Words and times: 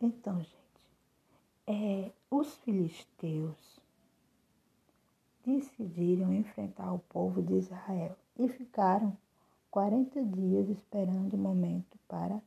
Então, 0.00 0.40
gente, 0.40 0.50
é, 1.66 2.10
os 2.30 2.54
filisteus 2.58 3.80
decidiram 5.44 6.32
enfrentar 6.32 6.92
o 6.92 7.00
povo 7.00 7.42
de 7.42 7.54
Israel 7.54 8.16
e 8.38 8.48
ficaram 8.48 9.14
40 9.70 10.24
dias 10.24 10.70
esperando 10.70 11.34
o 11.34 11.38
momento 11.38 11.98
para 12.08 12.40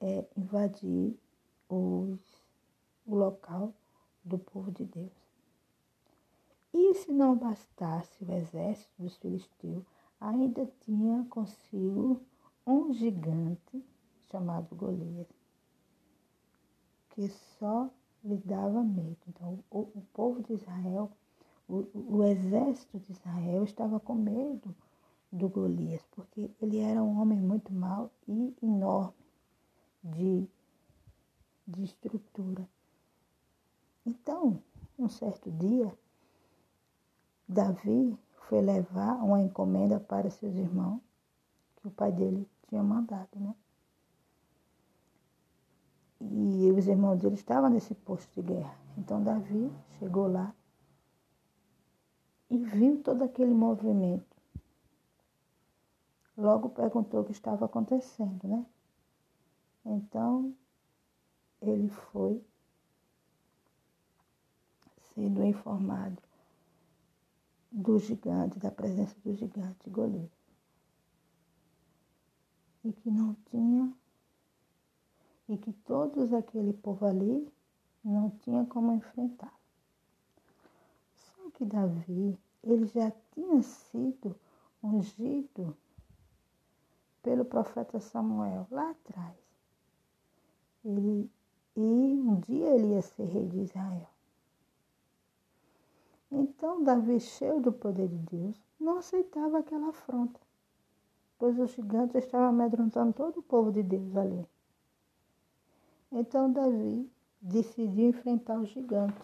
é, 0.00 0.24
invadir 0.36 1.18
os, 1.68 2.20
o 3.04 3.16
local 3.16 3.74
do 4.24 4.38
povo 4.38 4.70
de 4.70 4.84
Deus. 4.84 5.12
E 6.72 6.94
se 6.94 7.10
não 7.10 7.36
bastasse 7.36 8.24
o 8.24 8.32
exército 8.32 8.92
dos 8.96 9.16
filisteus, 9.16 9.84
ainda 10.20 10.70
tinha 10.82 11.26
consigo 11.28 12.20
um 12.64 12.92
gigante 12.94 13.84
chamado 14.30 14.74
Golias, 14.76 15.26
que 17.10 17.28
só 17.58 17.90
lhe 18.24 18.36
dava 18.38 18.82
medo. 18.82 19.18
Então, 19.28 19.58
o, 19.70 19.80
o 19.80 20.02
povo 20.12 20.42
de 20.42 20.54
Israel, 20.54 21.10
o, 21.68 21.86
o 21.94 22.24
exército 22.24 22.98
de 22.98 23.12
Israel 23.12 23.64
estava 23.64 23.98
com 24.00 24.14
medo 24.14 24.74
do 25.32 25.48
Golias, 25.48 26.02
porque 26.12 26.50
ele 26.60 26.78
era 26.78 27.02
um 27.02 27.20
homem 27.20 27.38
muito 27.38 27.72
mau 27.72 28.10
e 28.26 28.54
enorme 28.62 29.14
de, 30.02 30.48
de 31.66 31.84
estrutura. 31.84 32.68
Então, 34.04 34.60
um 34.98 35.08
certo 35.08 35.50
dia, 35.50 35.96
Davi 37.48 38.18
foi 38.48 38.60
levar 38.60 39.22
uma 39.22 39.40
encomenda 39.40 40.00
para 40.00 40.30
seus 40.30 40.54
irmãos, 40.56 41.00
que 41.76 41.86
o 41.86 41.90
pai 41.90 42.10
dele 42.10 42.48
tinha 42.68 42.82
mandado, 42.82 43.38
né? 43.38 43.54
E 46.20 46.70
os 46.70 46.86
irmãos 46.86 47.18
dele 47.20 47.34
estavam 47.34 47.70
nesse 47.70 47.94
posto 47.94 48.30
de 48.34 48.42
guerra. 48.42 48.76
Então 48.98 49.22
Davi 49.22 49.72
chegou 49.98 50.30
lá 50.30 50.54
e 52.50 52.58
viu 52.58 53.02
todo 53.02 53.22
aquele 53.22 53.54
movimento. 53.54 54.36
Logo 56.36 56.70
perguntou 56.70 57.20
o 57.20 57.24
que 57.24 57.32
estava 57.32 57.64
acontecendo, 57.64 58.46
né? 58.46 58.66
Então 59.84 60.54
ele 61.62 61.88
foi 61.88 62.42
sendo 65.14 65.44
informado 65.44 66.20
do 67.70 67.98
gigante, 67.98 68.58
da 68.58 68.70
presença 68.70 69.14
do 69.22 69.32
gigante 69.34 69.88
Golias. 69.88 70.30
E 72.82 72.92
que 72.92 73.10
não 73.10 73.34
tinha 73.50 73.94
e 75.50 75.58
que 75.58 75.72
todos 75.72 76.32
aquele 76.32 76.72
povo 76.72 77.04
ali 77.04 77.52
não 78.04 78.30
tinha 78.30 78.64
como 78.66 78.92
enfrentá-lo. 78.92 79.52
Só 81.12 81.50
que 81.50 81.64
Davi, 81.64 82.38
ele 82.62 82.86
já 82.86 83.10
tinha 83.34 83.60
sido 83.60 84.36
ungido 84.80 85.76
pelo 87.20 87.44
profeta 87.44 87.98
Samuel 87.98 88.64
lá 88.70 88.90
atrás. 88.90 89.36
Ele, 90.84 91.28
e 91.76 91.80
um 91.80 92.38
dia 92.38 92.68
ele 92.68 92.94
ia 92.94 93.02
ser 93.02 93.24
rei 93.24 93.48
de 93.48 93.58
Israel. 93.58 94.08
Então 96.30 96.84
Davi, 96.84 97.18
cheio 97.18 97.60
do 97.60 97.72
poder 97.72 98.06
de 98.06 98.18
Deus, 98.18 98.56
não 98.78 98.98
aceitava 98.98 99.58
aquela 99.58 99.88
afronta, 99.88 100.38
pois 101.40 101.58
o 101.58 101.66
gigante 101.66 102.16
estava 102.16 102.46
amedrontando 102.46 103.12
todo 103.12 103.40
o 103.40 103.42
povo 103.42 103.72
de 103.72 103.82
Deus 103.82 104.16
ali. 104.16 104.46
Então 106.12 106.52
Davi 106.52 107.08
decidiu 107.40 108.08
enfrentar 108.08 108.58
o 108.58 108.66
gigante. 108.66 109.22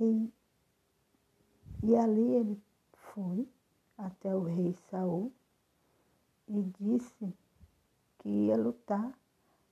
E, 0.00 0.32
e 1.84 1.96
ali 1.96 2.34
ele 2.34 2.62
foi 2.92 3.48
até 3.96 4.34
o 4.34 4.42
rei 4.42 4.72
Saul 4.90 5.32
e 6.48 6.62
disse 6.80 7.32
que 8.18 8.28
ia 8.28 8.56
lutar 8.56 9.12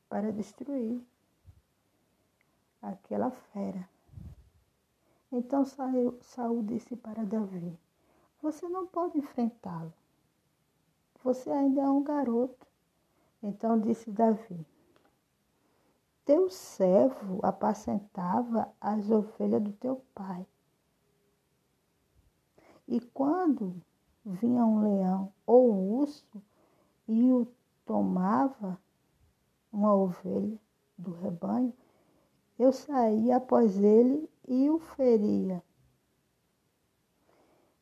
para 0.08 0.32
destruir 0.32 1.00
aquela 2.80 3.30
fera. 3.30 3.88
Então 5.32 5.64
Saul 5.64 6.62
disse 6.62 6.94
para 6.94 7.24
Davi: 7.24 7.76
Você 8.40 8.68
não 8.68 8.86
pode 8.86 9.18
enfrentá-lo 9.18 9.92
você 11.26 11.50
ainda 11.50 11.82
é 11.82 11.88
um 11.88 12.04
garoto. 12.04 12.64
Então 13.42 13.80
disse 13.80 14.12
Davi: 14.12 14.64
Teu 16.24 16.48
servo 16.48 17.40
apacentava 17.42 18.72
as 18.80 19.10
ovelhas 19.10 19.60
do 19.60 19.72
teu 19.72 20.04
pai. 20.14 20.46
E 22.86 23.00
quando 23.00 23.82
vinha 24.24 24.64
um 24.64 24.80
leão 24.80 25.32
ou 25.44 25.72
um 25.72 25.98
urso 25.98 26.40
e 27.08 27.32
o 27.32 27.48
tomava 27.84 28.80
uma 29.72 29.92
ovelha 29.92 30.58
do 30.96 31.10
rebanho, 31.10 31.74
eu 32.56 32.72
saía 32.72 33.38
após 33.38 33.76
ele 33.76 34.30
e 34.46 34.70
o 34.70 34.78
feria. 34.78 35.60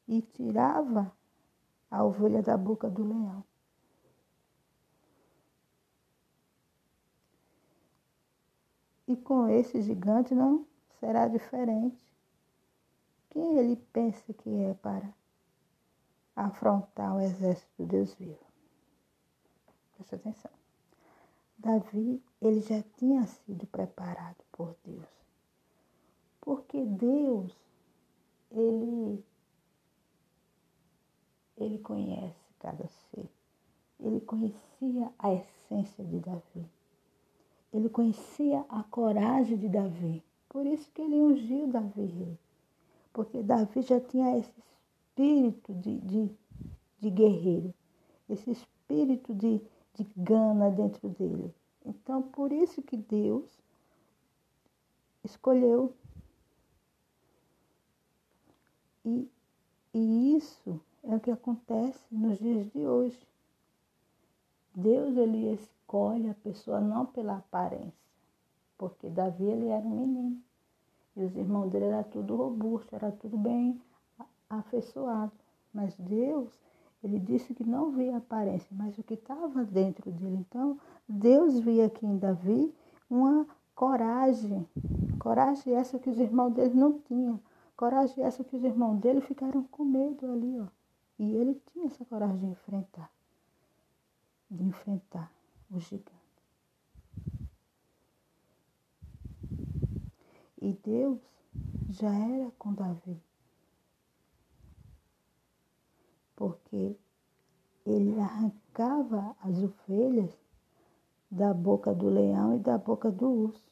E 0.08 0.22
tirava 0.22 1.12
a 1.94 2.02
ovelha 2.02 2.42
da 2.42 2.56
boca 2.56 2.90
do 2.90 3.06
leão. 3.06 3.44
E 9.06 9.16
com 9.16 9.46
esse 9.48 9.80
gigante 9.80 10.34
não 10.34 10.66
será 10.98 11.28
diferente. 11.28 11.96
Quem 13.30 13.58
ele 13.58 13.76
pensa 13.92 14.32
que 14.32 14.50
é 14.50 14.74
para 14.74 15.08
afrontar 16.34 17.14
o 17.14 17.20
exército 17.20 17.70
do 17.78 17.86
Deus 17.86 18.12
vivo? 18.14 18.44
Presta 19.94 20.16
atenção. 20.16 20.50
Davi, 21.56 22.20
ele 22.40 22.60
já 22.60 22.82
tinha 22.98 23.24
sido 23.26 23.66
preparado 23.68 24.42
por 24.50 24.74
Deus. 24.84 25.06
Porque 26.40 26.84
Deus, 26.84 27.56
ele 28.50 29.24
ele 31.56 31.78
conhece 31.78 32.54
cada 32.58 32.86
ser. 32.86 33.28
Ele 34.00 34.20
conhecia 34.20 35.12
a 35.18 35.32
essência 35.32 36.04
de 36.04 36.18
Davi. 36.18 36.66
Ele 37.72 37.88
conhecia 37.88 38.64
a 38.68 38.82
coragem 38.84 39.56
de 39.56 39.68
Davi. 39.68 40.22
Por 40.48 40.66
isso 40.66 40.90
que 40.92 41.02
ele 41.02 41.20
ungiu 41.20 41.66
Davi. 41.68 42.38
Porque 43.12 43.42
Davi 43.42 43.82
já 43.82 44.00
tinha 44.00 44.38
esse 44.38 44.52
espírito 44.58 45.72
de, 45.74 45.98
de, 46.00 46.30
de 47.00 47.10
guerreiro, 47.10 47.72
esse 48.28 48.50
espírito 48.50 49.32
de, 49.34 49.60
de 49.94 50.06
gana 50.16 50.70
dentro 50.70 51.08
dele. 51.08 51.54
Então, 51.84 52.22
por 52.22 52.50
isso 52.50 52.82
que 52.82 52.96
Deus 52.96 53.44
escolheu. 55.22 55.94
E, 59.04 59.28
e 59.92 60.36
isso 60.36 60.80
é 61.06 61.14
o 61.14 61.20
que 61.20 61.30
acontece 61.30 62.00
nos 62.10 62.38
dias 62.38 62.70
de 62.72 62.86
hoje. 62.86 63.26
Deus 64.74 65.16
ele 65.16 65.52
escolhe 65.52 66.30
a 66.30 66.34
pessoa 66.34 66.80
não 66.80 67.06
pela 67.06 67.36
aparência, 67.36 67.92
porque 68.76 69.08
Davi 69.08 69.44
ele 69.44 69.68
era 69.68 69.86
um 69.86 69.90
menino 69.90 70.42
e 71.16 71.22
os 71.22 71.36
irmãos 71.36 71.70
dele 71.70 71.86
era 71.86 72.02
tudo 72.02 72.34
robusto, 72.34 72.94
era 72.94 73.12
tudo 73.12 73.36
bem 73.36 73.80
afeiçoado. 74.50 75.32
Mas 75.72 75.94
Deus 75.96 76.50
ele 77.02 77.18
disse 77.18 77.54
que 77.54 77.64
não 77.64 77.90
via 77.90 78.14
a 78.14 78.18
aparência, 78.18 78.68
mas 78.72 78.96
o 78.98 79.02
que 79.02 79.14
estava 79.14 79.62
dentro 79.64 80.10
dele. 80.10 80.38
Então 80.48 80.78
Deus 81.08 81.58
via 81.60 81.86
aqui 81.86 82.06
em 82.06 82.18
Davi 82.18 82.74
uma 83.08 83.46
coragem, 83.74 84.66
coragem 85.18 85.74
essa 85.74 85.98
que 85.98 86.08
os 86.08 86.18
irmãos 86.18 86.52
dele 86.54 86.74
não 86.74 86.98
tinham, 87.00 87.38
coragem 87.76 88.24
essa 88.24 88.42
que 88.42 88.56
os 88.56 88.64
irmãos 88.64 88.98
dele 88.98 89.20
ficaram 89.20 89.62
com 89.64 89.84
medo 89.84 90.32
ali, 90.32 90.58
ó. 90.58 90.66
E 91.18 91.32
ele 91.36 91.60
tinha 91.72 91.86
essa 91.86 92.04
coragem 92.04 92.38
de 92.38 92.46
enfrentar, 92.46 93.10
de 94.50 94.64
enfrentar 94.64 95.32
o 95.70 95.78
gigante. 95.78 96.12
E 100.60 100.72
Deus 100.72 101.20
já 101.90 102.12
era 102.12 102.50
com 102.58 102.72
Davi. 102.72 103.20
Porque 106.34 106.96
ele 107.84 108.18
arrancava 108.18 109.36
as 109.40 109.62
ovelhas 109.62 110.32
da 111.30 111.52
boca 111.52 111.94
do 111.94 112.08
leão 112.08 112.56
e 112.56 112.58
da 112.58 112.78
boca 112.78 113.10
do 113.10 113.28
urso. 113.28 113.70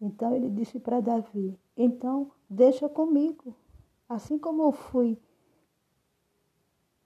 Então 0.00 0.34
ele 0.34 0.50
disse 0.50 0.80
para 0.80 1.00
Davi: 1.00 1.58
Então 1.76 2.32
deixa 2.48 2.88
comigo. 2.88 3.54
Assim 4.10 4.40
como 4.40 4.64
eu 4.64 4.72
fui 4.72 5.16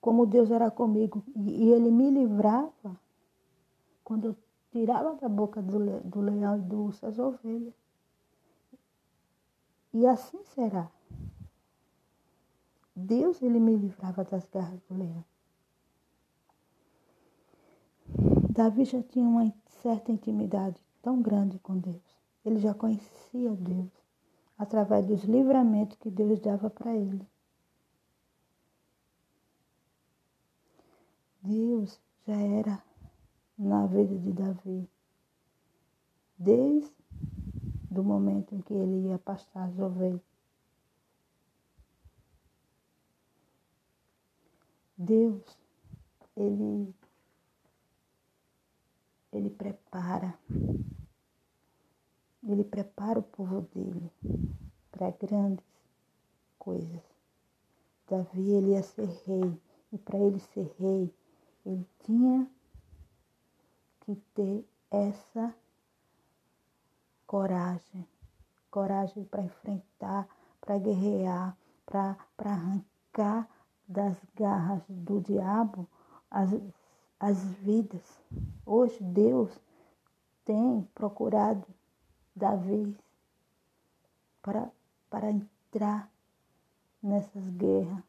como 0.01 0.25
Deus 0.25 0.51
era 0.51 0.71
comigo. 0.71 1.23
E, 1.37 1.65
e 1.65 1.71
ele 1.71 1.91
me 1.91 2.11
livrava 2.11 2.99
quando 4.03 4.29
eu 4.29 4.37
tirava 4.73 5.15
da 5.17 5.29
boca 5.29 5.61
do, 5.61 6.01
do 6.01 6.21
leão 6.23 6.57
e 6.57 6.63
do 6.63 6.85
urso 6.85 7.05
as 7.05 7.19
ovelhas. 7.19 7.75
E 9.93 10.07
assim 10.07 10.43
será. 10.45 10.91
Deus, 12.97 13.43
ele 13.43 13.61
me 13.61 13.77
livrava 13.77 14.25
das 14.25 14.47
garras 14.47 14.81
do 14.89 14.97
leão. 14.97 15.25
Davi 18.49 18.87
já 18.87 19.03
tinha 19.03 19.29
uma 19.29 19.53
certa 19.83 20.11
intimidade 20.11 20.83
tão 21.03 21.21
grande 21.21 21.59
com 21.59 21.77
Deus. 21.77 22.03
Ele 22.47 22.59
já 22.59 22.73
conhecia 22.73 23.51
Deus 23.51 24.04
através 24.65 25.07
dos 25.07 25.23
livramentos 25.25 25.97
que 25.99 26.11
Deus 26.11 26.41
dava 26.41 26.69
para 26.69 26.95
ele. 26.95 27.27
Deus 31.43 32.01
já 32.27 32.37
era 32.37 32.83
na 33.59 33.87
vida 33.87 34.19
de 34.19 34.33
Davi. 34.33 34.89
Desde 36.39 36.91
o 37.91 38.03
momento 38.03 38.55
em 38.55 38.61
que 38.63 38.75
ele 38.75 39.09
ia 39.09 39.19
pastar 39.19 39.69
as 39.69 39.79
ovelhas. 39.79 40.21
Deus, 44.97 45.43
ele, 46.37 46.95
ele 49.33 49.51
prepara, 49.51 50.39
ele 52.47 52.65
prepara 52.65 53.19
o 53.19 53.23
povo 53.23 53.63
dele 53.75 54.11
para 54.91 55.11
grandes 55.11 55.65
coisas. 56.59 57.03
Davi, 58.09 58.51
ele 58.51 58.73
ia 58.73 58.83
ser 58.83 59.09
rei, 59.27 59.61
e 59.93 59.99
para 59.99 60.19
ele 60.19 60.39
ser 60.39 60.71
rei, 60.79 61.15
ele 61.65 61.87
tinha 62.05 62.47
que 64.01 64.15
ter 64.35 64.65
essa 64.91 65.55
coragem, 67.27 68.07
coragem 68.71 69.25
para 69.25 69.43
enfrentar, 69.43 70.29
para 70.61 70.79
guerrear, 70.79 71.57
para 71.87 72.17
arrancar 72.39 73.49
das 73.89 74.17
garras 74.35 74.83
do 74.89 75.21
diabo 75.21 75.89
as, 76.31 76.51
as 77.19 77.43
vidas. 77.61 78.03
Hoje 78.67 79.03
Deus 79.03 79.51
tem 80.45 80.87
procurado 80.95 81.67
Davi 82.37 82.97
para, 84.43 84.69
para 85.09 85.31
entrar 85.31 86.11
nessas 87.01 87.49
guerras, 87.51 88.03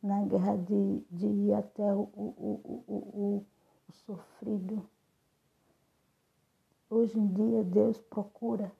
na 0.00 0.22
guerra 0.24 0.56
de, 0.56 1.00
de 1.10 1.26
ir 1.26 1.54
até 1.54 1.92
o, 1.92 2.08
o, 2.14 2.60
o, 2.64 2.84
o, 2.86 3.46
o 3.88 3.92
sofrido. 3.92 4.86
Hoje 6.88 7.18
em 7.18 7.26
dia 7.26 7.64
Deus 7.64 7.98
procura 7.98 8.70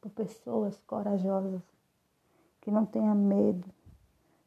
por 0.00 0.10
pessoas 0.12 0.80
corajosas 0.86 1.62
que 2.60 2.70
não 2.70 2.86
tenham 2.86 3.16
medo 3.16 3.68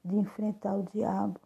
de 0.06 0.16
enfrentar 0.16 0.76
o 0.76 0.88
diabo 0.94 1.40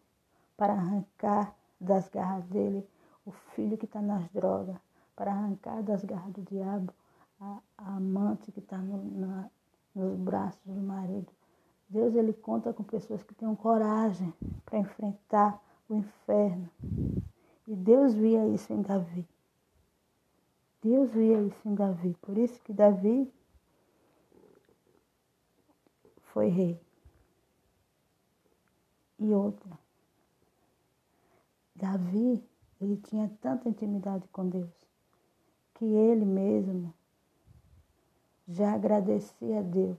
para 0.55 0.73
arrancar 0.73 1.55
das 1.81 2.07
garras 2.09 2.45
dele 2.45 2.87
o 3.25 3.31
filho 3.31 3.77
que 3.77 3.85
está 3.85 3.99
nas 3.99 4.29
drogas, 4.29 4.77
para 5.15 5.31
arrancar 5.31 5.81
das 5.81 6.03
garras 6.03 6.31
do 6.33 6.43
diabo 6.43 6.93
a, 7.39 7.61
amante 7.77 8.51
que 8.51 8.59
está 8.59 8.77
no, 8.77 9.49
nos 9.93 10.17
braços 10.17 10.61
do 10.65 10.81
marido. 10.81 11.31
Deus 11.87 12.15
ele 12.15 12.33
conta 12.33 12.73
com 12.73 12.83
pessoas 12.83 13.23
que 13.23 13.33
tenham 13.35 13.55
coragem 13.55 14.33
para 14.65 14.79
enfrentar 14.79 15.61
o 15.87 15.95
inferno. 15.95 16.69
E 17.67 17.75
Deus 17.75 18.13
via 18.13 18.47
isso 18.47 18.73
em 18.73 18.81
Davi. 18.81 19.27
Deus 20.81 21.11
via 21.11 21.41
isso 21.41 21.67
em 21.67 21.75
Davi. 21.75 22.15
Por 22.21 22.37
isso 22.37 22.59
que 22.61 22.73
Davi 22.73 23.31
foi 26.33 26.47
rei. 26.47 26.79
E 29.17 29.33
outra, 29.33 29.79
Davi, 31.73 32.43
ele 32.81 32.97
tinha 32.97 33.31
tanta 33.41 33.69
intimidade 33.69 34.27
com 34.27 34.47
Deus, 34.49 34.69
que 35.75 35.85
ele 35.85 36.25
mesmo 36.25 36.93
já 38.47 38.73
agradecia 38.73 39.59
a 39.59 39.61
Deus 39.61 39.97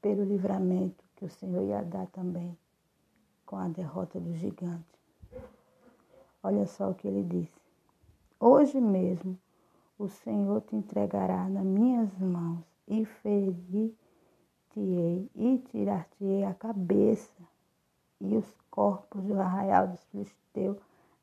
pelo 0.00 0.24
livramento 0.24 1.04
que 1.16 1.24
o 1.24 1.28
Senhor 1.28 1.62
ia 1.62 1.82
dar 1.82 2.06
também 2.08 2.56
com 3.46 3.56
a 3.56 3.68
derrota 3.68 4.18
do 4.18 4.34
gigante. 4.34 4.84
Olha 6.42 6.66
só 6.66 6.90
o 6.90 6.94
que 6.94 7.06
ele 7.06 7.22
disse. 7.22 7.60
Hoje 8.40 8.80
mesmo 8.80 9.38
o 9.98 10.08
Senhor 10.08 10.60
te 10.62 10.74
entregará 10.74 11.48
nas 11.48 11.64
minhas 11.64 12.18
mãos 12.18 12.64
e 12.88 13.04
ferir 13.04 13.94
te-ei 14.70 15.30
e 15.34 15.58
tirar-te-ei 15.70 16.44
a 16.44 16.54
cabeça 16.54 17.42
e 18.20 18.36
os 18.36 18.46
corpos 18.70 19.22
do 19.22 19.38
arraial 19.38 19.86
dos 19.86 20.02
filisteus. 20.04 20.78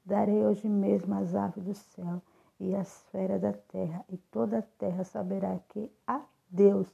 Darei 0.06 0.46
hoje 0.46 0.70
mesmo 0.70 1.14
as 1.16 1.36
aves 1.36 1.64
do 1.64 1.74
céu 1.74 2.22
e 2.60 2.76
as 2.76 3.02
feras 3.12 3.42
da 3.42 3.54
terra, 3.54 4.04
e 4.10 4.18
toda 4.18 4.60
a 4.60 4.62
terra 4.62 5.04
saberá 5.04 5.58
que 5.70 5.92
há 6.06 6.22
Deus 6.50 6.88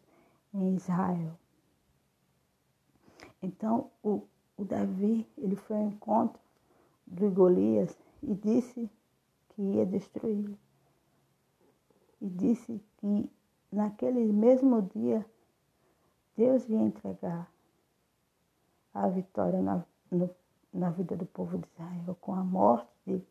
em 0.53 0.75
Israel. 0.75 1.37
Então, 3.41 3.89
o, 4.03 4.23
o 4.57 4.63
Davi, 4.63 5.27
ele 5.37 5.55
foi 5.55 5.77
ao 5.77 5.87
encontro 5.87 6.39
de 7.07 7.27
Golias 7.29 7.97
e 8.21 8.33
disse 8.33 8.89
que 9.49 9.61
ia 9.61 9.85
destruí-lo. 9.85 10.57
E 12.21 12.29
disse 12.29 12.81
que 12.97 13.29
naquele 13.71 14.31
mesmo 14.31 14.81
dia 14.81 15.25
Deus 16.35 16.67
ia 16.69 16.81
entregar 16.81 17.51
a 18.93 19.07
vitória 19.07 19.61
na, 19.61 19.83
no, 20.09 20.29
na 20.73 20.89
vida 20.89 21.15
do 21.15 21.25
povo 21.25 21.57
de 21.57 21.67
Israel 21.67 22.17
com 22.21 22.33
a 22.33 22.43
morte 22.43 22.89
de, 23.05 23.21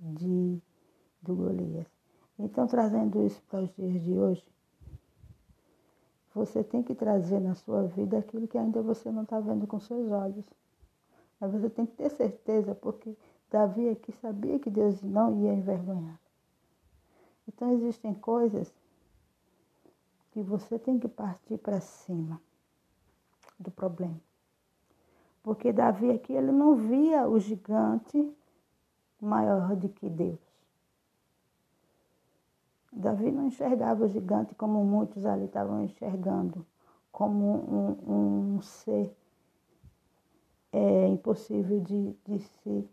de, 0.00 0.60
do 1.22 1.36
Golias. 1.36 1.86
Então, 2.38 2.66
trazendo 2.66 3.24
isso 3.24 3.42
para 3.48 3.60
os 3.60 3.70
dias 3.74 4.02
de 4.02 4.18
hoje, 4.18 4.44
você 6.34 6.64
tem 6.64 6.82
que 6.82 6.94
trazer 6.94 7.40
na 7.40 7.54
sua 7.54 7.82
vida 7.82 8.18
aquilo 8.18 8.48
que 8.48 8.56
ainda 8.56 8.80
você 8.82 9.10
não 9.10 9.24
está 9.24 9.40
vendo 9.40 9.66
com 9.66 9.78
seus 9.78 10.10
olhos. 10.10 10.46
Mas 11.38 11.52
você 11.52 11.68
tem 11.68 11.86
que 11.86 11.96
ter 11.96 12.10
certeza, 12.10 12.74
porque 12.74 13.16
Davi 13.50 13.88
aqui 13.88 14.12
sabia 14.12 14.58
que 14.58 14.70
Deus 14.70 15.02
não 15.02 15.42
ia 15.42 15.52
envergonhar. 15.52 16.18
Então 17.48 17.72
existem 17.72 18.14
coisas 18.14 18.72
que 20.30 20.40
você 20.40 20.78
tem 20.78 20.98
que 20.98 21.08
partir 21.08 21.58
para 21.58 21.80
cima 21.80 22.40
do 23.58 23.70
problema. 23.70 24.20
Porque 25.42 25.72
Davi 25.72 26.10
aqui 26.10 26.32
ele 26.32 26.52
não 26.52 26.76
via 26.76 27.28
o 27.28 27.40
gigante 27.40 28.32
maior 29.20 29.76
do 29.76 29.88
que 29.88 30.08
Deus. 30.08 30.38
Davi 32.92 33.30
não 33.30 33.46
enxergava 33.46 34.04
o 34.04 34.08
gigante 34.08 34.54
como 34.54 34.84
muitos 34.84 35.24
ali 35.24 35.44
estavam 35.44 35.82
enxergando, 35.82 36.66
como 37.12 37.46
um, 37.54 38.56
um 38.56 38.62
ser 38.62 39.14
é, 40.72 41.06
impossível 41.08 41.80
de, 41.80 42.16
de 42.26 42.38
se 42.40 42.88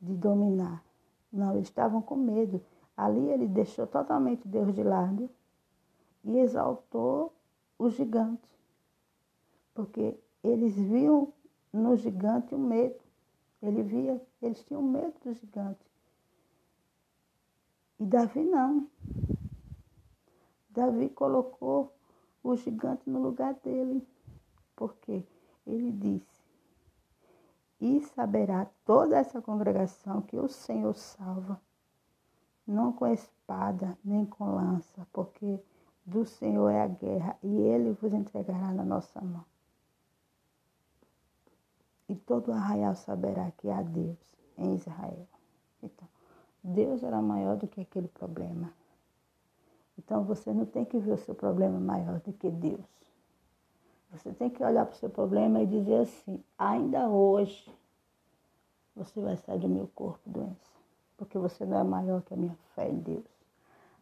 de 0.00 0.14
dominar. 0.14 0.84
Não, 1.32 1.54
eles 1.54 1.68
estavam 1.68 2.00
com 2.02 2.16
medo. 2.16 2.62
Ali 2.96 3.28
ele 3.30 3.46
deixou 3.46 3.86
totalmente 3.86 4.46
Deus 4.46 4.74
de 4.74 4.82
lado 4.82 5.28
e 6.24 6.38
exaltou 6.38 7.32
o 7.78 7.90
gigante, 7.90 8.48
porque 9.74 10.18
eles 10.42 10.74
viam 10.74 11.32
no 11.72 11.96
gigante 11.96 12.54
o 12.54 12.58
medo. 12.58 12.96
Ele 13.66 13.82
via, 13.82 14.22
eles 14.40 14.62
tinham 14.64 14.80
medo 14.80 15.14
do 15.24 15.34
gigante. 15.34 15.84
E 17.98 18.06
Davi 18.06 18.44
não. 18.44 18.88
Davi 20.70 21.08
colocou 21.08 21.92
o 22.44 22.54
gigante 22.54 23.10
no 23.10 23.20
lugar 23.20 23.54
dele, 23.54 24.06
porque 24.76 25.26
ele 25.66 25.90
disse: 25.90 26.44
E 27.80 28.00
saberá 28.14 28.66
toda 28.84 29.16
essa 29.18 29.42
congregação 29.42 30.22
que 30.22 30.36
o 30.36 30.48
Senhor 30.48 30.94
salva, 30.94 31.60
não 32.64 32.92
com 32.92 33.06
espada 33.08 33.98
nem 34.04 34.24
com 34.24 34.54
lança, 34.54 35.08
porque 35.12 35.60
do 36.04 36.24
Senhor 36.24 36.68
é 36.68 36.82
a 36.82 36.86
guerra 36.86 37.36
e 37.42 37.48
ele 37.48 37.92
vos 37.94 38.12
entregará 38.12 38.72
na 38.72 38.84
nossa 38.84 39.20
mão. 39.20 39.44
E 42.08 42.14
todo 42.14 42.52
arraial 42.52 42.94
saberá 42.94 43.50
que 43.58 43.68
há 43.68 43.82
Deus 43.82 44.18
em 44.56 44.74
Israel. 44.74 45.26
Então, 45.82 46.08
Deus 46.62 47.02
era 47.02 47.20
maior 47.20 47.56
do 47.56 47.66
que 47.66 47.80
aquele 47.80 48.08
problema. 48.08 48.72
Então 49.98 50.24
você 50.24 50.52
não 50.52 50.66
tem 50.66 50.84
que 50.84 50.98
ver 50.98 51.12
o 51.12 51.18
seu 51.18 51.34
problema 51.34 51.78
maior 51.80 52.20
do 52.20 52.32
que 52.32 52.50
Deus. 52.50 52.84
Você 54.10 54.32
tem 54.32 54.50
que 54.50 54.62
olhar 54.62 54.86
para 54.86 54.94
o 54.94 54.98
seu 54.98 55.10
problema 55.10 55.60
e 55.60 55.66
dizer 55.66 56.00
assim: 56.00 56.42
ainda 56.58 57.08
hoje 57.08 57.72
você 58.94 59.20
vai 59.20 59.36
sair 59.36 59.58
do 59.58 59.68
meu 59.68 59.88
corpo, 59.94 60.20
doença, 60.28 60.70
porque 61.16 61.38
você 61.38 61.64
não 61.64 61.78
é 61.78 61.84
maior 61.84 62.22
que 62.22 62.34
a 62.34 62.36
minha 62.36 62.56
fé 62.74 62.88
em 62.88 62.98
Deus. 62.98 63.24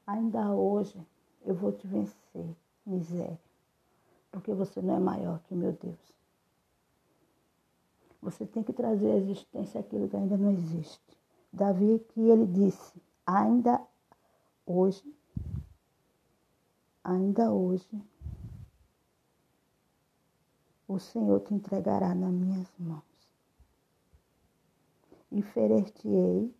Ainda 0.06 0.50
hoje 0.50 1.00
eu 1.44 1.54
vou 1.54 1.73
te 1.73 1.87
vencer, 1.87 2.56
miséria, 2.87 3.40
porque 4.30 4.52
você 4.52 4.80
não 4.80 4.96
é 4.96 4.99
maior 4.99 5.40
que 5.40 5.54
o 5.54 5.56
meu 5.56 5.73
Deus. 5.73 6.14
Você 8.25 8.47
tem 8.47 8.62
que 8.62 8.73
trazer 8.73 9.12
à 9.12 9.16
existência 9.16 9.78
aquilo 9.78 10.09
que 10.09 10.16
ainda 10.16 10.38
não 10.38 10.50
existe. 10.50 10.99
Davi 11.52 11.99
que 12.09 12.21
ele 12.21 12.47
disse, 12.47 13.02
ainda 13.26 13.87
hoje, 14.64 15.14
ainda 17.04 17.52
hoje, 17.52 17.87
o 20.88 20.99
Senhor 20.99 21.38
te 21.40 21.52
entregará 21.52 22.14
nas 22.14 22.33
minhas 22.33 22.66
mãos. 22.78 23.02
E 25.31 25.43
ferir-te-ei 25.43 26.50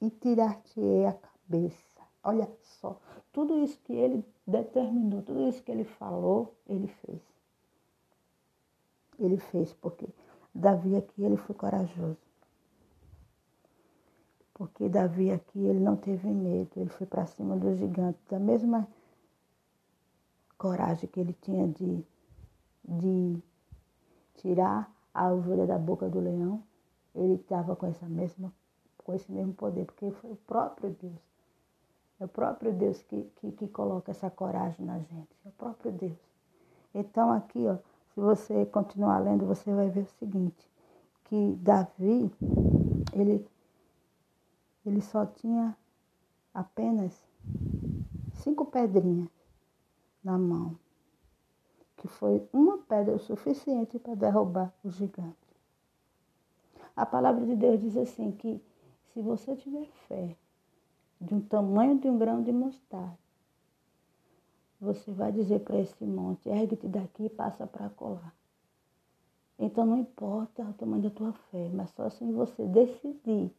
e 0.00 0.08
tirar-te-ei 0.08 1.06
a 1.06 1.14
cabeça. 1.14 2.00
Olha 2.22 2.48
só, 2.62 3.00
tudo 3.32 3.58
isso 3.58 3.80
que 3.80 3.92
ele 3.92 4.24
determinou, 4.46 5.20
tudo 5.22 5.48
isso 5.48 5.64
que 5.64 5.72
ele 5.72 5.84
falou, 5.84 6.54
ele 6.64 6.86
fez. 6.86 7.20
Ele 9.18 9.38
fez 9.38 9.72
porque 9.72 10.08
Davi 10.54 10.96
aqui 10.96 11.22
ele 11.22 11.36
foi 11.36 11.54
corajoso. 11.54 12.18
Porque 14.54 14.88
Davi 14.88 15.30
aqui 15.30 15.58
ele 15.58 15.80
não 15.80 15.96
teve 15.96 16.28
medo, 16.28 16.70
ele 16.76 16.90
foi 16.90 17.06
para 17.06 17.26
cima 17.26 17.56
do 17.56 17.74
gigante, 17.74 18.18
da 18.28 18.38
mesma 18.38 18.86
coragem 20.58 21.08
que 21.08 21.18
ele 21.18 21.32
tinha 21.40 21.66
de, 21.66 22.04
de 22.84 23.42
tirar 24.36 24.92
a 25.12 25.32
ovelha 25.32 25.66
da 25.66 25.78
boca 25.78 26.08
do 26.08 26.20
leão, 26.20 26.62
ele 27.14 27.34
estava 27.34 27.74
com 27.74 27.86
essa 27.86 28.06
mesma 28.06 28.52
com 29.04 29.12
esse 29.14 29.30
mesmo 29.30 29.52
poder, 29.52 29.84
porque 29.84 30.10
foi 30.12 30.30
o 30.30 30.36
próprio 30.36 30.90
Deus. 30.90 31.20
É 32.20 32.24
o 32.24 32.28
próprio 32.28 32.72
Deus 32.72 33.02
que, 33.02 33.22
que, 33.36 33.50
que 33.52 33.68
coloca 33.68 34.12
essa 34.12 34.30
coragem 34.30 34.86
na 34.86 34.98
gente. 34.98 35.36
É 35.44 35.48
o 35.48 35.52
próprio 35.52 35.90
Deus. 35.90 36.18
Então 36.94 37.32
aqui, 37.32 37.66
ó, 37.66 37.78
se 38.14 38.20
você 38.20 38.66
continuar 38.66 39.18
lendo, 39.18 39.46
você 39.46 39.72
vai 39.72 39.88
ver 39.88 40.02
o 40.02 40.18
seguinte, 40.18 40.70
que 41.24 41.56
Davi, 41.56 42.30
ele, 43.14 43.46
ele 44.84 45.00
só 45.00 45.24
tinha 45.24 45.76
apenas 46.52 47.12
cinco 48.34 48.66
pedrinhas 48.66 49.30
na 50.22 50.36
mão, 50.36 50.76
que 51.96 52.06
foi 52.06 52.46
uma 52.52 52.78
pedra 52.78 53.14
o 53.14 53.18
suficiente 53.18 53.98
para 53.98 54.14
derrubar 54.14 54.72
o 54.84 54.90
gigante. 54.90 55.36
A 56.94 57.06
palavra 57.06 57.46
de 57.46 57.56
Deus 57.56 57.80
diz 57.80 57.96
assim 57.96 58.32
que 58.32 58.62
se 59.12 59.22
você 59.22 59.56
tiver 59.56 59.86
fé 60.06 60.36
de 61.18 61.34
um 61.34 61.40
tamanho 61.40 61.98
de 61.98 62.08
um 62.08 62.18
grão 62.18 62.42
de 62.42 62.52
mostarda, 62.52 63.16
você 64.82 65.12
vai 65.12 65.30
dizer 65.30 65.60
para 65.60 65.78
esse 65.78 66.04
monte, 66.04 66.48
ergue-te 66.48 66.88
daqui 66.88 67.26
e 67.26 67.30
passa 67.30 67.66
para 67.66 67.88
colar. 67.90 68.34
Então 69.56 69.86
não 69.86 69.96
importa 69.96 70.62
o 70.64 70.72
tamanho 70.72 71.04
da 71.04 71.10
tua 71.10 71.32
fé, 71.32 71.70
mas 71.72 71.90
só 71.90 72.02
assim 72.02 72.32
você 72.32 72.66
decidir 72.66 73.54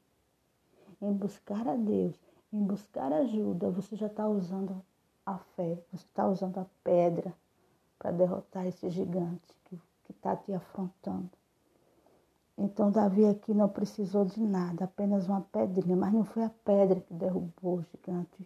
em 1.02 1.14
buscar 1.14 1.66
a 1.66 1.78
Deus, 1.78 2.20
em 2.52 2.62
buscar 2.62 3.14
ajuda, 3.14 3.70
você 3.70 3.96
já 3.96 4.08
está 4.08 4.28
usando 4.28 4.84
a 5.26 5.38
fé, 5.38 5.82
você 5.92 6.06
está 6.06 6.28
usando 6.28 6.58
a 6.58 6.66
pedra 6.84 7.34
para 7.98 8.12
derrotar 8.12 8.68
esse 8.68 8.90
gigante 8.90 9.56
que 9.70 9.80
está 10.10 10.36
te 10.36 10.52
afrontando. 10.52 11.30
Então 12.58 12.92
Davi 12.92 13.26
aqui 13.26 13.54
não 13.54 13.70
precisou 13.70 14.26
de 14.26 14.42
nada, 14.42 14.84
apenas 14.84 15.28
uma 15.28 15.42
pedrinha, 15.42 15.96
mas 15.96 16.14
não 16.14 16.26
foi 16.26 16.44
a 16.44 16.52
pedra 16.66 17.00
que 17.00 17.14
derrubou 17.14 17.80
o 17.80 17.84
gigante, 17.84 18.46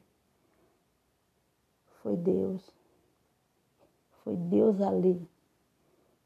foi 2.08 2.16
Deus. 2.16 2.74
Foi 4.24 4.38
Deus 4.38 4.80
ali 4.80 5.30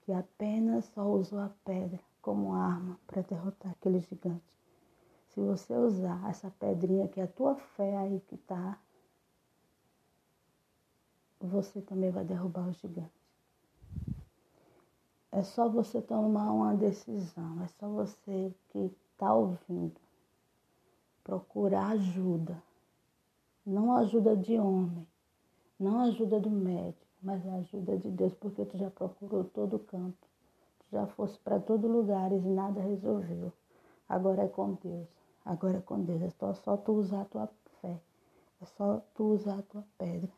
que 0.02 0.14
apenas 0.14 0.86
só 0.86 1.04
usou 1.08 1.40
a 1.40 1.50
pedra 1.66 2.00
como 2.22 2.54
arma 2.54 3.00
para 3.08 3.24
derrotar 3.24 3.72
aquele 3.72 4.00
gigante. 4.00 4.44
Se 5.30 5.40
você 5.40 5.76
usar 5.76 6.30
essa 6.30 6.52
pedrinha 6.52 7.08
que 7.08 7.20
é 7.20 7.24
a 7.24 7.28
tua 7.28 7.56
fé 7.56 7.98
aí 7.98 8.20
que 8.28 8.36
está, 8.36 8.78
você 11.40 11.82
também 11.82 12.12
vai 12.12 12.26
derrubar 12.26 12.68
o 12.68 12.74
gigante. 12.74 13.10
É 15.32 15.42
só 15.42 15.68
você 15.68 16.00
tomar 16.00 16.52
uma 16.52 16.76
decisão, 16.76 17.64
é 17.64 17.68
só 17.80 17.90
você 17.90 18.54
que 18.70 18.92
está 19.14 19.34
ouvindo 19.34 20.00
procurar 21.24 21.88
ajuda, 21.88 22.62
não 23.66 23.96
ajuda 23.96 24.36
de 24.36 24.60
homem, 24.60 25.08
não 25.82 26.00
a 26.00 26.04
ajuda 26.04 26.40
do 26.40 26.50
médico, 26.50 27.06
mas 27.24 27.46
a 27.48 27.56
ajuda 27.56 27.98
de 27.98 28.10
Deus, 28.12 28.34
porque 28.36 28.64
tu 28.66 28.78
já 28.78 28.92
procurou 28.92 29.44
todo 29.44 29.78
o 29.78 29.80
campo. 29.80 30.28
Tu 30.80 30.86
já 30.92 31.08
fosse 31.08 31.40
para 31.40 31.60
todo 31.60 31.88
lugar 31.88 32.32
e 32.32 32.40
nada 32.40 32.80
resolveu. 32.82 33.52
Agora 34.08 34.44
é 34.44 34.48
com 34.48 34.74
Deus. 34.76 35.08
Agora 35.44 35.78
é 35.78 35.82
com 35.82 36.04
Deus. 36.04 36.22
É 36.22 36.30
só, 36.30 36.54
só 36.54 36.78
tu 36.78 36.94
usar 36.94 37.22
a 37.22 37.26
tua 37.26 37.50
fé. 37.82 38.00
É 38.62 38.66
só 38.66 39.02
tu 39.16 39.34
usar 39.34 39.58
a 39.58 39.62
tua 39.64 39.84
pedra. 39.98 40.30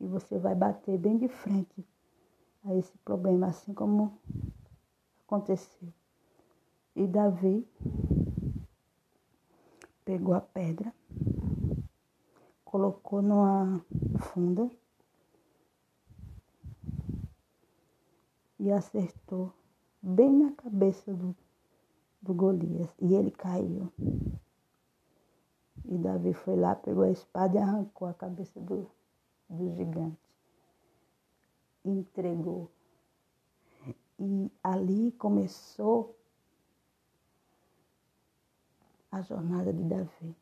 E 0.00 0.06
você 0.06 0.36
vai 0.36 0.54
bater 0.54 0.98
bem 0.98 1.16
de 1.16 1.28
frente 1.28 1.86
a 2.64 2.74
esse 2.74 2.96
problema, 2.98 3.46
assim 3.46 3.72
como 3.72 4.18
aconteceu. 5.26 5.88
E 6.96 7.06
Davi 7.06 7.66
pegou 10.04 10.34
a 10.34 10.40
pedra 10.40 10.92
colocou 12.70 13.20
numa 13.20 13.84
funda 14.20 14.70
e 18.60 18.70
acertou 18.70 19.52
bem 20.00 20.30
na 20.30 20.52
cabeça 20.52 21.12
do, 21.12 21.34
do 22.22 22.32
Golias. 22.32 22.88
E 23.00 23.12
ele 23.12 23.32
caiu. 23.32 23.92
E 25.84 25.98
Davi 25.98 26.32
foi 26.32 26.54
lá, 26.54 26.76
pegou 26.76 27.02
a 27.02 27.10
espada 27.10 27.58
e 27.58 27.60
arrancou 27.60 28.06
a 28.06 28.14
cabeça 28.14 28.60
do, 28.60 28.88
do 29.48 29.74
gigante. 29.74 30.16
E 31.84 31.90
entregou. 31.90 32.70
E 34.16 34.48
ali 34.62 35.10
começou 35.12 36.16
a 39.10 39.22
jornada 39.22 39.72
de 39.72 39.82
Davi 39.82 40.36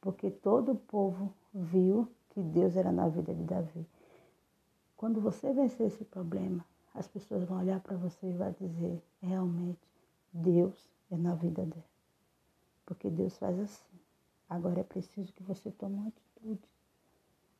porque 0.00 0.30
todo 0.30 0.72
o 0.72 0.76
povo 0.76 1.32
viu 1.52 2.08
que 2.30 2.40
Deus 2.42 2.76
era 2.76 2.92
na 2.92 3.08
vida 3.08 3.34
de 3.34 3.42
Davi. 3.42 3.86
Quando 4.96 5.20
você 5.20 5.52
vencer 5.52 5.86
esse 5.86 6.04
problema, 6.04 6.64
as 6.94 7.06
pessoas 7.06 7.44
vão 7.44 7.58
olhar 7.58 7.80
para 7.80 7.96
você 7.96 8.28
e 8.28 8.32
vão 8.32 8.52
dizer: 8.52 9.02
realmente, 9.20 9.80
Deus 10.32 10.90
é 11.10 11.16
na 11.16 11.34
vida 11.34 11.64
dela. 11.64 11.84
Porque 12.84 13.10
Deus 13.10 13.36
faz 13.38 13.58
assim. 13.58 13.98
Agora 14.48 14.80
é 14.80 14.84
preciso 14.84 15.32
que 15.32 15.42
você 15.42 15.70
tome 15.70 15.96
uma 15.96 16.08
atitude. 16.08 16.68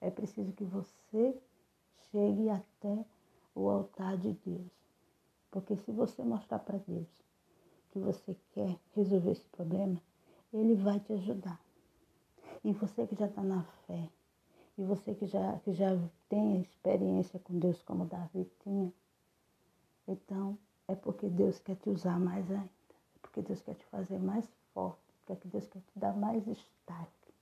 É 0.00 0.10
preciso 0.10 0.52
que 0.52 0.64
você 0.64 1.36
chegue 2.10 2.48
até 2.48 3.04
o 3.54 3.68
altar 3.68 4.16
de 4.16 4.32
Deus. 4.44 4.70
Porque 5.50 5.76
se 5.76 5.92
você 5.92 6.22
mostrar 6.22 6.60
para 6.60 6.78
Deus 6.78 7.08
que 7.90 7.98
você 7.98 8.36
quer 8.52 8.78
resolver 8.94 9.32
esse 9.32 9.46
problema, 9.48 10.00
Ele 10.52 10.74
vai 10.74 11.00
te 11.00 11.12
ajudar. 11.12 11.60
E 12.64 12.72
você 12.72 13.06
que 13.06 13.14
já 13.14 13.26
está 13.26 13.42
na 13.42 13.62
fé, 13.86 14.10
e 14.76 14.84
você 14.84 15.14
que 15.14 15.26
já, 15.26 15.58
que 15.60 15.72
já 15.72 15.90
tem 16.28 16.60
experiência 16.60 17.38
com 17.40 17.58
Deus 17.58 17.80
como 17.82 18.04
Davi 18.04 18.50
tinha, 18.62 18.92
então 20.06 20.58
é 20.88 20.94
porque 20.94 21.28
Deus 21.28 21.58
quer 21.60 21.76
te 21.76 21.88
usar 21.88 22.18
mais 22.18 22.50
ainda. 22.50 22.68
É 23.14 23.18
porque 23.20 23.42
Deus 23.42 23.60
quer 23.62 23.74
te 23.74 23.84
fazer 23.86 24.18
mais 24.18 24.48
forte. 24.72 24.98
É 25.28 25.34
porque 25.34 25.48
Deus 25.48 25.66
quer 25.68 25.80
te 25.80 25.98
dar 25.98 26.16
mais 26.16 26.44
destaque. 26.44 27.34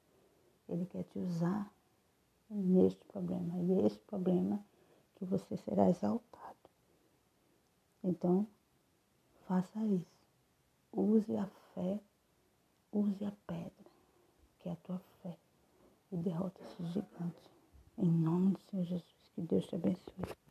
Ele 0.68 0.84
quer 0.86 1.04
te 1.04 1.18
usar 1.18 1.72
neste 2.50 3.04
problema. 3.04 3.56
E 3.58 3.86
esse 3.86 3.98
problema 4.00 4.62
que 5.14 5.24
você 5.24 5.56
será 5.56 5.88
exaltado. 5.88 6.56
Então, 8.02 8.46
faça 9.46 9.78
isso. 9.84 10.16
Use 10.92 11.36
a 11.36 11.46
fé, 11.74 12.00
use 12.92 13.24
a 13.24 13.32
pedra 13.46 13.85
que 14.66 14.70
é 14.70 14.72
a 14.72 14.76
tua 14.76 15.00
fé 15.22 15.36
e 16.10 16.16
derrota 16.16 16.60
esse 16.60 16.84
gigante. 16.86 17.50
Em 17.98 18.10
nome 18.10 18.54
do 18.54 18.60
Senhor 18.68 18.84
Jesus, 18.84 19.30
que 19.32 19.40
Deus 19.42 19.64
te 19.66 19.76
abençoe. 19.76 20.45